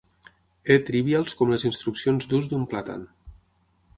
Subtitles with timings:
[0.35, 0.77] E.
[0.87, 3.07] Trivials com les instruccions d'ús d'un plàtan.